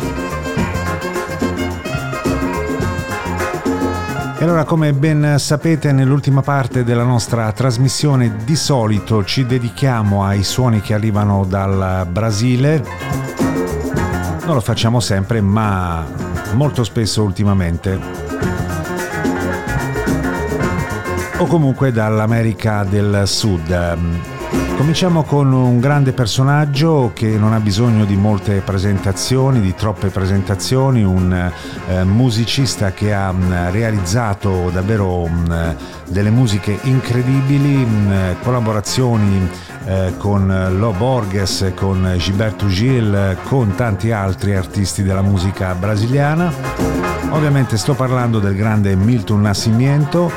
E 4.37 4.43
allora, 4.43 4.65
come 4.65 4.93
ben 4.93 5.39
sapete, 5.39 5.91
nell'ultima 5.91 6.43
parte 6.43 6.83
della 6.83 7.05
nostra 7.05 7.51
trasmissione 7.51 8.35
di 8.45 8.55
solito 8.55 9.25
ci 9.25 9.47
dedichiamo 9.47 10.23
ai 10.23 10.43
suoni 10.43 10.79
che 10.79 10.93
arrivano 10.93 11.43
dal 11.43 12.05
Brasile. 12.07 12.85
Non 14.45 14.53
lo 14.53 14.61
facciamo 14.61 14.99
sempre, 14.99 15.41
ma 15.41 16.05
molto 16.53 16.83
spesso 16.83 17.23
ultimamente. 17.23 18.82
O 21.37 21.45
comunque 21.45 21.91
dall'America 21.91 22.83
del 22.83 23.23
Sud. 23.25 23.97
Cominciamo 24.77 25.23
con 25.23 25.53
un 25.53 25.79
grande 25.79 26.13
personaggio 26.13 27.11
che 27.13 27.27
non 27.37 27.53
ha 27.53 27.59
bisogno 27.59 28.05
di 28.05 28.15
molte 28.15 28.61
presentazioni, 28.61 29.61
di 29.61 29.75
troppe 29.75 30.09
presentazioni, 30.09 31.03
un 31.03 31.31
eh, 31.87 32.03
musicista 32.03 32.91
che 32.91 33.13
ha 33.13 33.31
mm, 33.31 33.69
realizzato 33.69 34.69
davvero 34.71 35.27
mm, 35.27 35.51
delle 36.09 36.31
musiche 36.31 36.77
incredibili, 36.83 37.85
mm, 37.85 38.11
collaborazioni 38.41 39.49
eh, 39.85 40.13
con 40.17 40.75
Lo 40.77 40.91
Borges, 40.91 41.71
con 41.75 42.13
Gilberto 42.17 42.67
Gil, 42.67 43.37
con 43.43 43.75
tanti 43.75 44.11
altri 44.11 44.55
artisti 44.55 45.03
della 45.03 45.21
musica 45.21 45.73
brasiliana. 45.73 46.51
Ovviamente 47.31 47.77
sto 47.77 47.93
parlando 47.93 48.39
del 48.39 48.55
grande 48.55 48.95
Milton 48.95 49.41
Nascimento. 49.41 50.31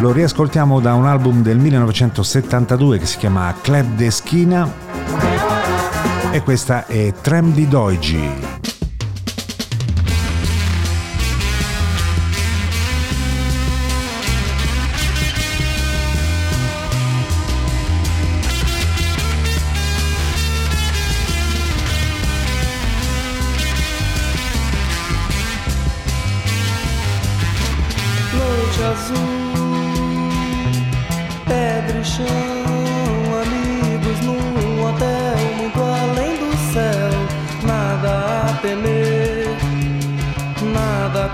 Lo 0.00 0.12
riascoltiamo 0.12 0.80
da 0.80 0.94
un 0.94 1.06
album 1.06 1.42
del 1.42 1.58
1972 1.58 2.98
che 2.98 3.06
si 3.06 3.18
chiama 3.18 3.54
Club 3.60 3.96
de 3.96 4.10
Schina 4.10 4.72
e 6.30 6.42
questa 6.42 6.86
è 6.86 7.12
Trem 7.20 7.52
di 7.52 7.68
Doigi. 7.68 8.49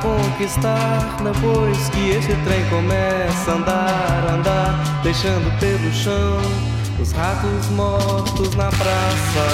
Conquistar 0.06 1.16
depois 1.22 1.88
que 1.88 2.10
esse 2.10 2.34
trem 2.44 2.64
começa 2.70 3.50
a 3.50 3.54
andar, 3.54 4.34
andar, 4.34 5.00
deixando 5.02 5.58
pelo 5.58 5.92
chão 5.92 6.40
os 7.00 7.12
ratos 7.12 7.68
mortos 7.70 8.54
na 8.54 8.68
praça. 8.68 9.46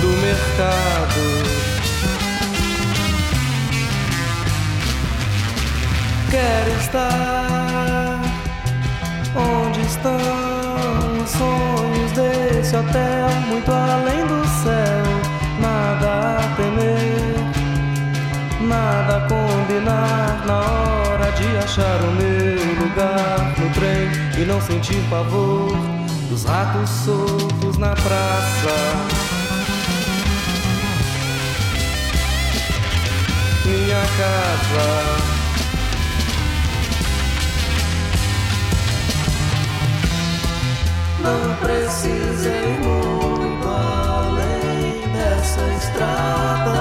Do 0.00 0.08
mercado. 0.22 1.56
Quero 6.30 6.80
estar 6.80 8.20
onde 9.34 9.80
estão 9.80 10.16
os 11.22 11.30
sonhos 11.30 12.12
desse 12.12 12.76
hotel, 12.76 13.28
muito 13.48 13.70
além 13.72 14.26
do 14.26 14.46
céu 14.62 15.25
nada 15.96 16.38
a 16.38 16.56
temer, 16.56 17.36
nada 18.60 19.16
a 19.16 19.20
combinar 19.28 20.44
na 20.46 20.60
hora 20.60 21.32
de 21.32 21.56
achar 21.58 22.00
o 22.02 22.12
meu 22.12 22.74
lugar 22.82 23.54
no 23.58 23.70
trem 23.70 24.42
e 24.42 24.44
não 24.44 24.60
sentir 24.60 25.02
pavor 25.08 25.72
dos 26.28 26.44
ratos 26.44 26.90
soltos 26.90 27.78
na 27.78 27.94
praça. 27.94 28.76
Minha 33.64 34.02
casa. 34.18 35.46
Não 41.22 41.56
precisei 41.56 42.78
muito 42.84 43.36
dessa 45.56 45.72
estrada. 45.74 46.76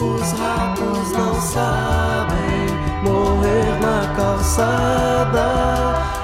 Os 0.00 0.32
ratos 0.32 1.12
não 1.12 1.40
sabem 1.40 2.66
morrer 3.02 3.78
na 3.80 4.14
calçada. 4.16 5.46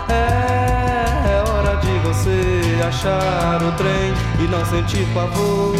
É, 0.09 1.37
é 1.37 1.45
hora 1.49 1.77
de 1.77 1.99
você 2.01 2.83
achar 2.87 3.63
o 3.63 3.73
trem 3.73 4.13
e 4.41 4.49
não 4.49 4.65
sentir 4.67 5.07
pavor 5.15 5.77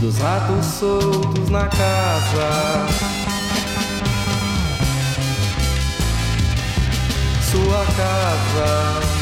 dos 0.00 0.18
ratos 0.18 0.64
soltos 0.64 1.50
na 1.50 1.66
casa. 1.66 2.86
sua 7.56 7.86
casa. 7.96 9.15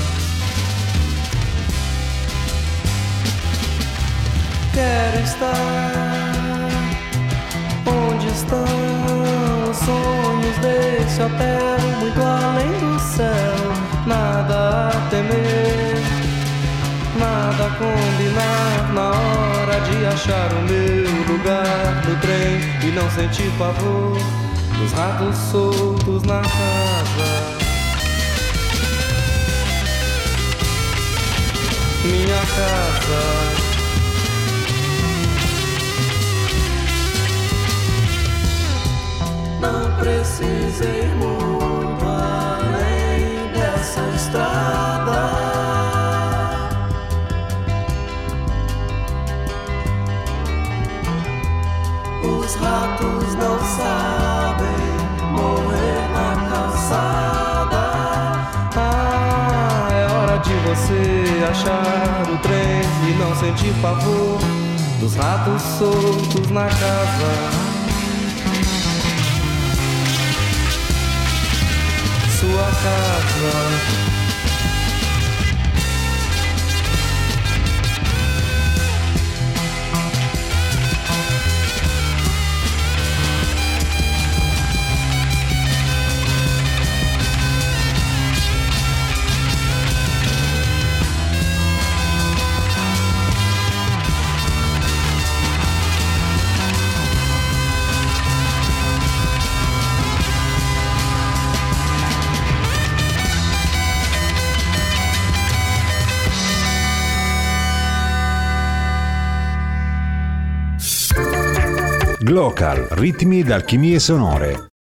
Quero 4.75 5.23
estar 5.23 5.55
onde 7.87 8.27
estão 8.27 8.65
os 9.71 9.77
sonhos 9.77 10.59
desse 10.59 11.23
hotel, 11.23 11.79
muito 12.01 12.21
além 12.21 12.73
do 12.81 12.99
céu. 12.99 13.55
Nada 14.07 14.89
a 14.89 15.11
temer, 15.11 15.97
nada 17.17 17.67
a 17.67 17.71
combinar 17.79 18.93
na 18.93 19.11
hora 19.11 19.81
de 19.81 20.07
achar 20.07 20.53
o 20.53 20.63
meu 20.63 21.37
lugar 21.37 22.03
no 22.09 22.17
trem 22.21 22.61
e 22.83 22.93
não 22.93 23.09
sentir 23.11 23.51
pavor 23.57 24.19
dos 24.79 24.93
ratos 24.93 25.37
soltos 25.53 26.23
na 26.25 26.41
casa. 26.41 27.65
minha 32.05 32.37
casa. 32.37 33.74
você 60.75 61.45
achar 61.51 62.33
o 62.33 62.39
trem 62.39 62.83
e 63.09 63.15
não 63.17 63.35
sentir 63.37 63.73
pavor 63.81 64.41
dos 65.01 65.15
ratos 65.15 65.63
soltos 65.79 66.51
na 66.51 66.67
casa. 66.67 67.65
Sua 72.41 72.65
casa. 72.83 74.14
Glocal, 112.35 112.89
ritmi 112.91 113.39
ed 113.39 113.51
alchimie 113.53 114.01
sonore. 114.01 114.74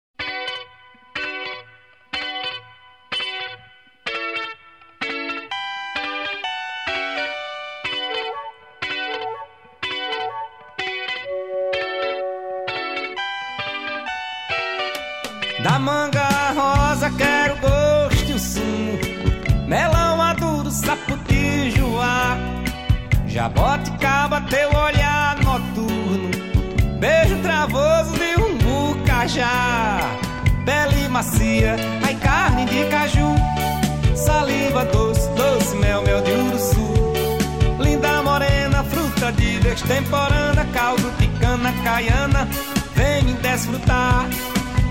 Destemporana 39.72 40.66
Caldo 40.74 41.10
de 41.18 41.26
cana 41.40 41.72
caiana, 41.82 42.46
vem 42.94 43.34
desfrutar 43.36 44.28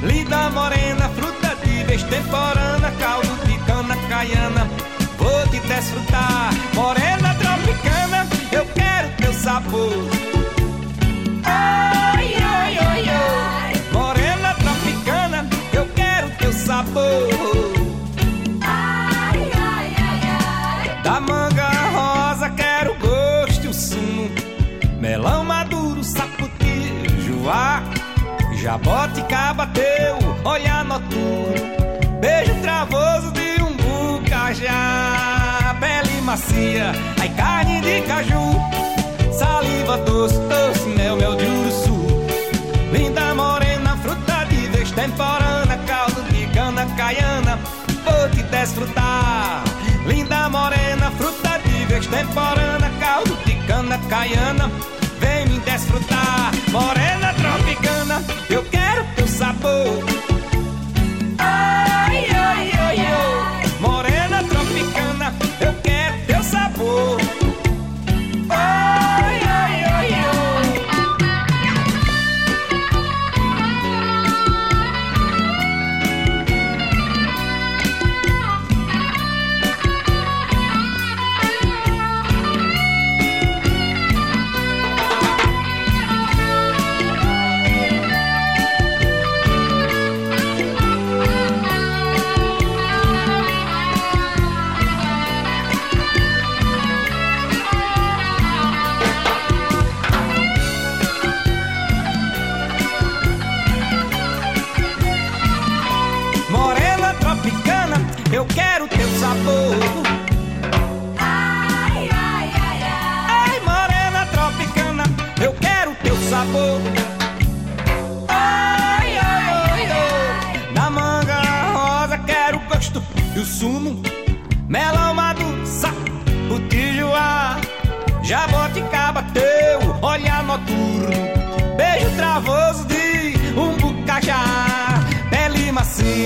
Linda 0.02 0.50
morena, 0.50 1.08
fruta 1.10 1.56
de 1.64 1.84
destemporana 1.84 2.92
Caldo 3.00 3.36
de 3.46 3.58
cana 3.66 3.96
caiana, 4.10 4.68
vou 5.18 5.48
te 5.50 5.60
desfrutar. 5.60 6.52
Morena 6.74 7.36
tropicana, 7.36 8.28
eu 8.52 8.66
quero 8.74 9.10
teu 9.18 9.34
sabor 9.34 10.41
Jaboticaba 28.72 29.68
teu 29.68 30.16
olhar 30.50 30.86
noturno 30.86 31.54
Beijo 32.22 32.56
travoso 32.62 33.30
de 33.32 33.62
um 33.62 33.76
bucajá 33.76 35.76
Pele 35.78 36.22
macia, 36.22 36.94
ai 37.20 37.28
carne 37.36 37.82
de 37.82 38.00
caju. 38.04 38.56
Saliva 39.38 39.98
doce, 39.98 40.38
doce, 40.48 40.88
mel, 40.88 41.18
mel 41.18 41.36
de 41.36 41.48
uruçu 41.48 42.00
Linda 42.94 43.36
morena, 43.36 43.98
fruta 43.98 44.46
de 44.46 44.70
destemporana 44.70 45.78
Caldo 45.86 46.22
de 46.32 46.48
cana 46.54 46.86
caiana, 46.96 47.60
vou 48.06 48.30
te 48.30 48.42
desfrutar. 48.44 49.64
Linda 50.08 50.50
morena, 50.50 51.12
fruta 51.18 51.60
de 51.66 51.88
destemporana 51.88 52.90
Caldo 53.02 53.36
de 53.44 53.56
cana 53.68 53.98
caiana, 54.08 54.72
desfrutar. 55.72 56.52
Morena 56.72 57.34
tropicana, 57.34 58.22
eu 58.50 58.64
quero 58.66 59.06
teu 59.16 59.28
sabor 59.28 60.11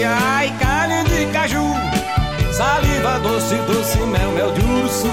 macia 0.05 0.45
e 0.45 0.51
carne 0.59 1.03
de 1.03 1.25
caju. 1.31 1.73
Saliva 2.51 3.19
doce, 3.19 3.55
doce, 3.67 3.97
mel, 3.97 4.31
mel 4.31 4.51
de 4.53 4.61
urso. 4.61 5.09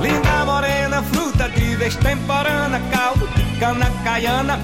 Linda 0.00 0.44
morena, 0.44 1.02
fruta 1.02 1.48
de 1.48 1.76
destemporana. 1.76 2.80
Caldo 2.90 3.26
de 3.36 3.58
cana 3.58 3.90
caiana, 4.04 4.58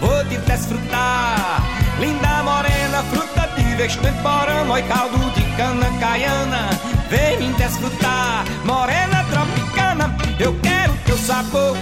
vou 0.00 0.24
te 0.24 0.36
desfrutar. 0.38 1.62
Linda 2.00 2.42
morena, 2.42 3.02
fruta 3.10 3.48
de 3.56 3.76
destemporana. 3.76 4.72
Oi, 4.72 4.82
caldo 4.82 5.18
de 5.30 5.42
cana 5.56 5.88
caiana, 6.00 6.70
vem 7.08 7.38
me 7.38 7.54
desfrutar. 7.54 8.44
Morena 8.64 9.24
tropicana, 9.30 10.16
eu 10.38 10.54
quero 10.60 10.92
teu 11.06 11.16
sabor. 11.16 11.76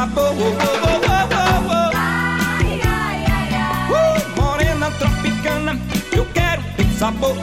Quero 0.00 0.08
sabor. 0.08 0.32
Uh, 3.88 4.00
tropicana, 4.98 5.78
eu 6.16 6.26
quero 6.32 6.62
teu 6.76 6.86
sabor. 6.96 7.36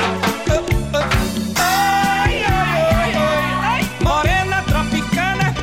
Ai, 1.55 2.43
ai, 2.43 2.93
ai, 2.93 3.14
ai, 3.14 3.80
ai, 3.80 3.88
morena 4.01 4.64
tropicana. 4.66 5.53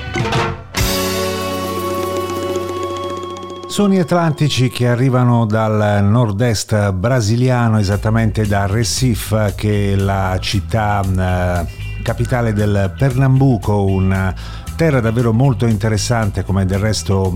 Suoni 3.67 3.99
atlantici 3.99 4.69
che 4.71 4.87
arrivano 4.87 5.47
dal 5.47 6.05
nord-est 6.05 6.93
brasiliano, 6.93 7.79
esattamente 7.79 8.47
da 8.47 8.67
Recife, 8.67 9.55
che 9.57 9.95
è 9.95 9.97
la 9.97 10.39
città 10.41 11.03
eh, 11.03 11.67
capitale 12.03 12.53
del 12.53 12.95
Pernambuco, 12.97 13.83
una 13.85 14.63
terra 14.77 15.01
davvero 15.01 15.33
molto 15.33 15.67
interessante 15.67 16.45
come 16.45 16.65
del 16.65 16.79
resto 16.79 17.33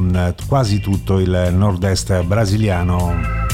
quasi 0.46 0.80
tutto 0.80 1.18
il 1.18 1.50
nord-est 1.52 2.22
brasiliano. 2.24 3.46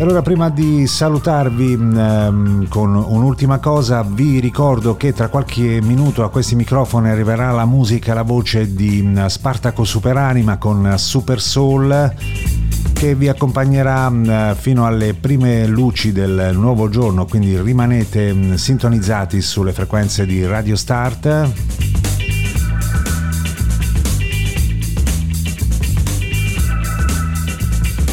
Allora 0.00 0.22
prima 0.22 0.48
di 0.48 0.86
salutarvi 0.86 1.72
ehm, 1.72 2.68
con 2.68 2.94
un'ultima 2.94 3.58
cosa 3.58 4.02
vi 4.02 4.40
ricordo 4.40 4.96
che 4.96 5.12
tra 5.12 5.28
qualche 5.28 5.82
minuto 5.82 6.24
a 6.24 6.30
questi 6.30 6.54
microfoni 6.54 7.10
arriverà 7.10 7.50
la 7.50 7.66
musica 7.66 8.14
la 8.14 8.22
voce 8.22 8.72
di 8.72 9.22
Spartaco 9.26 9.84
Superanima 9.84 10.56
con 10.56 10.94
Super 10.96 11.38
Soul 11.38 12.14
che 13.00 13.14
vi 13.14 13.28
accompagnerà 13.28 14.10
mm, 14.10 14.52
fino 14.58 14.84
alle 14.84 15.14
prime 15.14 15.66
luci 15.66 16.12
del 16.12 16.50
nuovo 16.52 16.90
giorno, 16.90 17.24
quindi 17.24 17.58
rimanete 17.58 18.34
mm, 18.34 18.52
sintonizzati 18.52 19.40
sulle 19.40 19.72
frequenze 19.72 20.26
di 20.26 20.44
Radio 20.44 20.76
Start. 20.76 21.99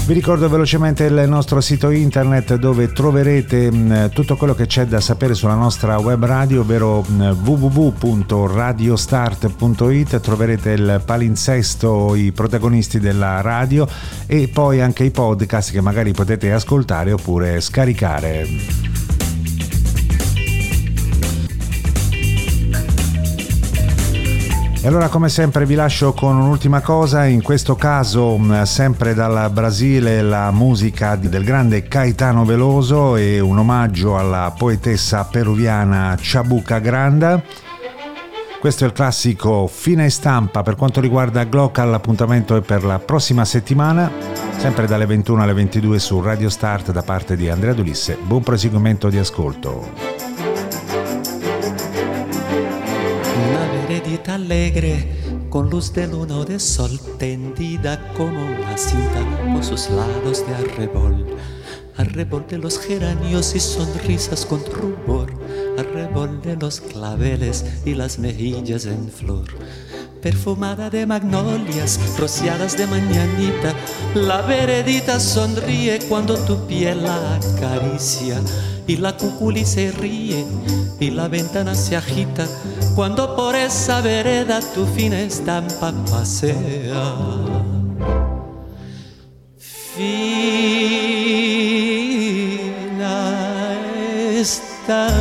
Vi 0.08 0.14
ricordo 0.14 0.48
velocemente 0.48 1.04
il 1.04 1.26
nostro 1.28 1.60
sito 1.60 1.90
internet 1.90 2.56
dove 2.56 2.94
troverete 2.94 3.70
mh, 3.70 4.12
tutto 4.12 4.38
quello 4.38 4.56
che 4.56 4.66
c'è 4.66 4.86
da 4.86 5.02
sapere 5.02 5.34
sulla 5.34 5.56
nostra 5.56 5.98
web 5.98 6.24
radio, 6.24 6.62
ovvero 6.62 7.02
mh, 7.02 7.36
www.radiostart.it, 7.44 10.22
troverete 10.22 10.72
il 10.72 11.02
palinsesto, 11.04 12.16
i 12.16 12.32
protagonisti 12.32 13.02
della 13.02 13.42
radio 13.42 13.86
e 14.26 14.48
poi 14.48 14.80
anche 14.80 15.04
i 15.04 15.12
podcast 15.12 15.74
che 15.74 15.82
magari 15.82 16.14
potete 16.14 16.54
ascoltare 16.54 17.12
oppure 17.12 17.60
scaricare. 17.60 18.97
Allora 24.88 25.10
come 25.10 25.28
sempre 25.28 25.66
vi 25.66 25.76
lascio 25.76 26.14
con 26.14 26.38
un'ultima 26.38 26.80
cosa, 26.80 27.26
in 27.26 27.42
questo 27.42 27.76
caso 27.76 28.38
mh, 28.38 28.64
sempre 28.64 29.14
dal 29.14 29.52
Brasile 29.52 30.22
la 30.22 30.50
musica 30.52 31.18
del 31.18 31.44
grande 31.44 31.90
Caetano 31.90 32.46
Veloso 32.46 33.18
e 33.18 33.42
un 33.42 33.58
omaggio 33.58 34.18
alla 34.18 34.54
poetessa 34.58 35.26
peruviana 35.26 36.16
Chabuca 36.18 36.80
Granda. 36.80 37.44
Questo 38.62 38.86
è 38.86 38.88
il 38.88 38.94
classico 38.94 39.68
fine 39.68 40.10
stampa 40.10 40.64
per 40.64 40.78
quanto 40.78 41.02
riguarda 41.02 41.44
Glocal, 41.44 41.90
l'appuntamento 41.90 42.56
è 42.56 42.62
per 42.62 42.86
la 42.86 42.98
prossima 42.98 43.44
settimana, 43.44 44.10
sempre 44.56 44.88
dalle 44.88 45.06
21 45.06 45.44
alle 45.44 45.54
22 45.54 46.00
su 46.00 46.22
Radio 46.22 46.50
Start 46.50 46.94
da 46.94 47.04
parte 47.04 47.36
di 47.36 47.50
Andrea 47.50 47.74
Dulisse. 47.74 48.18
Buon 48.24 48.42
proseguimento 48.42 49.10
di 49.10 49.18
ascolto. 49.18 50.27
Alegre 54.30 55.08
con 55.50 55.70
luz 55.70 55.94
de 55.94 56.08
luna 56.08 56.38
o 56.38 56.46
de 56.46 56.60
sol 56.60 57.00
tendida 57.18 58.14
como 58.14 58.46
una 58.46 58.78
cinta 58.78 59.54
por 59.54 59.64
sus 59.64 59.90
lados 59.90 60.46
de 60.46 60.56
arrebol. 60.56 61.26
Arrebol 61.98 62.46
de 62.48 62.58
los 62.58 62.80
geranios 62.80 63.56
y 63.56 63.60
sonrisas 63.60 64.46
con 64.46 64.64
rubor. 64.66 65.32
Arrebol 65.78 66.42
de 66.42 66.56
los 66.56 66.80
claveles 66.82 67.66
y 67.86 67.96
las 67.96 68.20
mejillas 68.20 68.86
en 68.86 69.10
flor. 69.10 69.46
Perfumada 70.22 70.90
de 70.90 71.06
magnolias, 71.06 72.00
rociadas 72.20 72.78
de 72.78 72.88
mañanita, 72.88 73.74
la 74.16 74.42
veredita 74.42 75.20
sonríe 75.20 76.00
cuando 76.10 76.36
tu 76.38 76.66
piel 76.68 77.04
la 77.04 77.36
acaricia 77.36 78.42
y 78.88 78.98
la 78.98 79.16
cuculi 79.16 79.66
se 79.66 79.92
ríe 79.92 80.46
y 81.00 81.12
la 81.12 81.28
ventana 81.28 81.76
se 81.76 81.96
agita 81.96 82.48
cuando 82.98 83.36
por 83.36 83.56
esa 83.56 84.02
vereda 84.02 84.60
tu 84.74 84.84
fina 84.88 85.20
estampa 85.20 85.94
pasea. 86.10 87.14
Fina 89.60 90.18
estampa, 94.34 95.14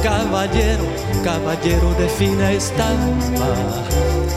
caballero, 0.00 0.84
caballero 1.24 1.92
de 1.98 2.08
fina 2.08 2.52
estampa, 2.52 3.52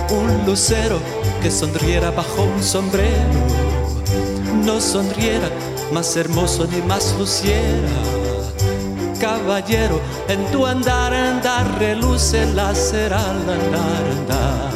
un 0.10 0.48
lucero 0.48 1.00
que 1.40 1.52
sonriera 1.52 2.10
bajo 2.10 2.46
un 2.46 2.64
sombrero, 2.64 3.46
no 4.66 4.82
sonriera 4.82 5.52
más 5.94 6.18
hermoso 6.18 6.66
ni 6.66 6.82
más 6.82 7.16
luciera 7.20 8.19
caballero, 9.50 10.00
en 10.28 10.46
tu 10.52 10.64
andar, 10.64 11.12
andar, 11.12 11.80
reluce 11.80 12.46
la 12.54 12.76
cera 12.76 13.18
al 13.18 13.50
andar, 13.50 14.06
andar. 14.12 14.70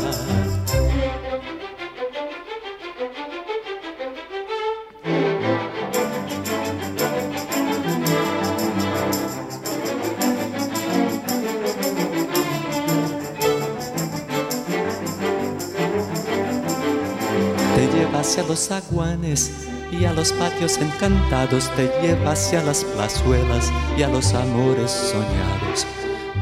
Te 17.75 17.87
lleva 17.95 18.21
hacia 18.21 18.41
los 18.41 18.71
aguanes 18.71 19.72
y 19.99 20.05
a 20.05 20.13
los 20.13 20.33
patios 20.33 20.77
encantados, 20.77 21.69
te 21.75 21.91
lleva 22.01 22.31
hacia 22.31 22.63
las 22.63 22.83
plazuelas 22.83 23.71
y 23.97 24.03
a 24.03 24.07
los 24.07 24.33
amores 24.33 24.91
soñados. 24.91 25.85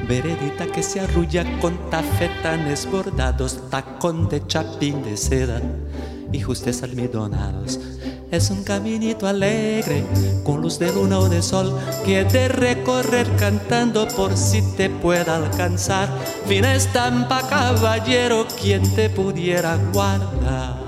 Veredita 0.08 0.66
que 0.68 0.84
se 0.84 1.00
arrulla 1.00 1.46
con 1.60 1.90
tafetanes 1.90 2.90
bordados, 2.90 3.70
tacón 3.70 4.30
de 4.30 4.46
chapín 4.48 5.04
de 5.04 5.18
seda 5.18 5.62
y 6.32 6.40
justes 6.42 6.84
almidonados. 6.84 7.80
Es 8.32 8.50
un 8.50 8.64
caminito 8.64 9.28
alegre, 9.28 10.06
con 10.46 10.62
luz 10.62 10.80
de 10.80 10.94
luna 10.94 11.20
o 11.20 11.28
de 11.28 11.42
sol, 11.42 11.78
que 12.06 12.24
de 12.24 12.48
recorrer 12.48 13.28
cantando 13.36 14.08
por 14.08 14.38
si 14.38 14.62
te 14.78 14.90
pueda 14.90 15.36
alcanzar. 15.36 16.08
Fina 16.48 16.74
estampa, 16.74 17.48
caballero, 17.50 18.48
quien 18.62 18.82
te 18.96 19.10
pudiera 19.10 19.78
guardar. 19.92 20.81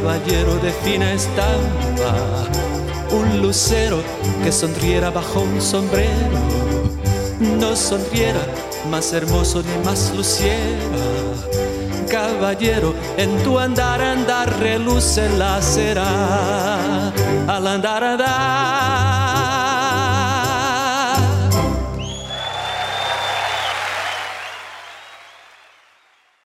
Caballero 0.00 0.54
de 0.56 0.72
fina 0.82 1.12
estampa, 1.12 2.14
un 3.10 3.42
lucero 3.42 4.02
que 4.42 4.50
sonriera 4.50 5.10
bajo 5.10 5.40
un 5.40 5.60
sombrero, 5.60 6.38
no 7.58 7.76
sonriera 7.76 8.40
más 8.90 9.12
hermoso 9.12 9.62
ni 9.62 9.84
más 9.84 10.12
luciera. 10.16 10.96
Caballero, 12.08 12.94
en 13.18 13.36
tu 13.44 13.58
andar, 13.58 14.00
andar, 14.00 14.58
reluce 14.58 15.28
la 15.38 15.60
cera. 15.60 17.12
Al 17.46 17.66
andar, 17.66 18.02
andar. 18.02 18.99